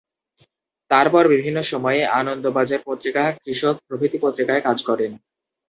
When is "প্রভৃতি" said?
3.87-4.17